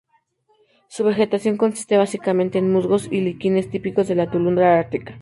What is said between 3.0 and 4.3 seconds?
y líquenes típicos de